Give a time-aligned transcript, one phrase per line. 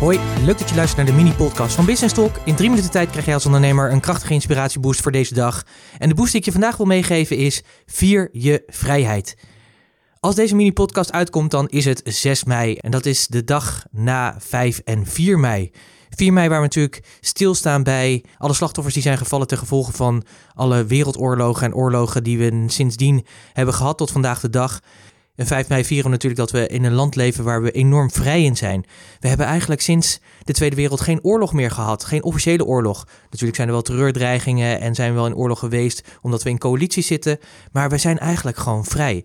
[0.00, 2.36] Hoi, leuk dat je luistert naar de mini-podcast van Business Talk.
[2.44, 5.64] In drie minuten tijd krijg jij als ondernemer een krachtige inspiratieboost voor deze dag.
[5.98, 9.36] En de boost die ik je vandaag wil meegeven is: vier je vrijheid.
[10.20, 12.74] Als deze mini-podcast uitkomt, dan is het 6 mei.
[12.74, 15.70] En dat is de dag na 5 en 4 mei.
[16.10, 20.24] 4 mei waar we natuurlijk stilstaan bij alle slachtoffers die zijn gevallen ten gevolge van
[20.54, 24.80] alle wereldoorlogen en oorlogen die we sindsdien hebben gehad tot vandaag de dag.
[25.36, 28.10] En 5 mei vieren we natuurlijk dat we in een land leven waar we enorm
[28.10, 28.84] vrij in zijn.
[29.20, 33.06] We hebben eigenlijk sinds de Tweede Wereld geen oorlog meer gehad, geen officiële oorlog.
[33.22, 36.58] Natuurlijk zijn er wel terreurdreigingen en zijn we wel in oorlog geweest omdat we in
[36.58, 37.38] coalitie zitten,
[37.72, 39.24] maar we zijn eigenlijk gewoon vrij.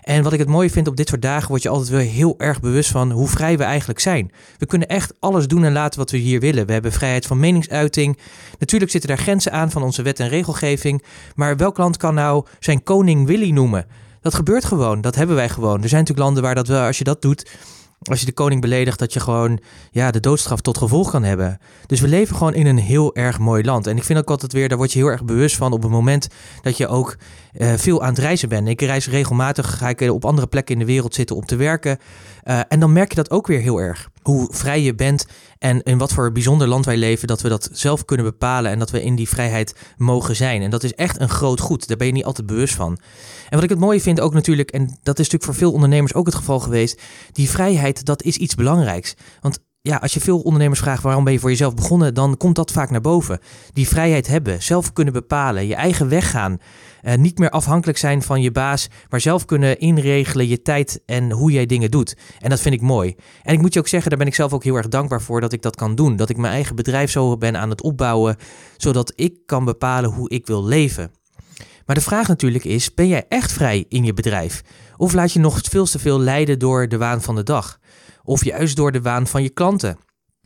[0.00, 2.34] En wat ik het mooie vind op dit soort dagen, word je altijd wel heel
[2.38, 4.30] erg bewust van hoe vrij we eigenlijk zijn.
[4.58, 6.66] We kunnen echt alles doen en laten wat we hier willen.
[6.66, 8.18] We hebben vrijheid van meningsuiting.
[8.58, 11.02] Natuurlijk zitten daar grenzen aan van onze wet en regelgeving.
[11.34, 13.86] Maar welk land kan nou zijn koning Willy noemen?
[14.20, 15.00] Dat gebeurt gewoon.
[15.00, 15.82] Dat hebben wij gewoon.
[15.82, 17.50] Er zijn natuurlijk landen waar dat wel, als je dat doet,
[18.02, 21.58] als je de koning beledigt, dat je gewoon ja, de doodstraf tot gevolg kan hebben.
[21.86, 23.86] Dus we leven gewoon in een heel erg mooi land.
[23.86, 25.90] En ik vind ook altijd weer, daar word je heel erg bewust van op het
[25.90, 26.28] moment
[26.62, 27.16] dat je ook
[27.52, 28.68] uh, veel aan het reizen bent.
[28.68, 31.98] Ik reis regelmatig, ga ik op andere plekken in de wereld zitten om te werken.
[32.44, 34.08] Uh, en dan merk je dat ook weer heel erg.
[34.22, 35.26] Hoe vrij je bent
[35.58, 38.78] en in wat voor bijzonder land wij leven, dat we dat zelf kunnen bepalen en
[38.78, 40.62] dat we in die vrijheid mogen zijn.
[40.62, 41.88] En dat is echt een groot goed.
[41.88, 42.98] Daar ben je niet altijd bewust van.
[43.48, 46.14] En wat ik het mooie vind ook natuurlijk, en dat is natuurlijk voor veel ondernemers
[46.14, 49.14] ook het geval geweest, die vrijheid, dat is iets belangrijks.
[49.40, 52.56] Want ja, als je veel ondernemers vraagt waarom ben je voor jezelf begonnen, dan komt
[52.56, 53.38] dat vaak naar boven.
[53.72, 56.58] Die vrijheid hebben, zelf kunnen bepalen, je eigen weg gaan.
[57.02, 61.30] Uh, niet meer afhankelijk zijn van je baas, maar zelf kunnen inregelen je tijd en
[61.30, 62.16] hoe jij dingen doet.
[62.38, 63.14] En dat vind ik mooi.
[63.42, 65.40] En ik moet je ook zeggen, daar ben ik zelf ook heel erg dankbaar voor
[65.40, 66.16] dat ik dat kan doen.
[66.16, 68.36] Dat ik mijn eigen bedrijf zo ben aan het opbouwen,
[68.76, 71.10] zodat ik kan bepalen hoe ik wil leven.
[71.86, 74.62] Maar de vraag natuurlijk is: ben jij echt vrij in je bedrijf?
[74.96, 77.78] Of laat je nog veel te veel leiden door de waan van de dag?
[78.30, 79.98] Of juist door de waan van je klanten?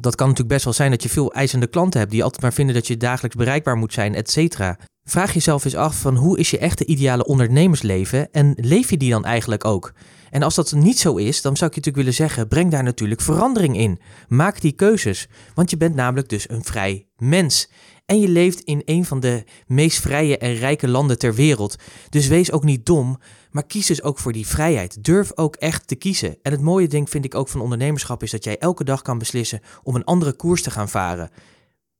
[0.00, 2.52] Dat kan natuurlijk best wel zijn dat je veel eisende klanten hebt die altijd maar
[2.52, 4.78] vinden dat je dagelijks bereikbaar moet zijn, et cetera.
[5.04, 9.10] Vraag jezelf eens af van hoe is je echte ideale ondernemersleven en leef je die
[9.10, 9.92] dan eigenlijk ook?
[10.30, 12.82] En als dat niet zo is, dan zou ik je natuurlijk willen zeggen, breng daar
[12.82, 14.00] natuurlijk verandering in.
[14.28, 17.68] Maak die keuzes, want je bent namelijk dus een vrij mens.
[18.06, 21.76] En je leeft in een van de meest vrije en rijke landen ter wereld.
[22.08, 23.18] Dus wees ook niet dom,
[23.50, 25.04] maar kies dus ook voor die vrijheid.
[25.04, 26.36] Durf ook echt te kiezen.
[26.42, 29.18] En het mooie ding vind ik ook van ondernemerschap is dat jij elke dag kan
[29.18, 31.30] beslissen om een andere koers te gaan varen.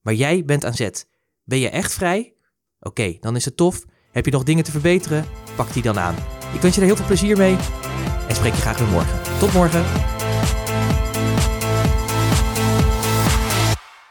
[0.01, 1.07] Maar jij bent aan zet.
[1.45, 2.35] Ben je echt vrij?
[2.81, 3.85] Oké, dan is het tof.
[4.13, 5.25] Heb je nog dingen te verbeteren?
[5.57, 6.15] Pak die dan aan.
[6.55, 7.57] Ik wens je er heel veel plezier mee
[8.29, 9.39] en spreek je graag weer morgen.
[9.39, 10.18] Tot morgen.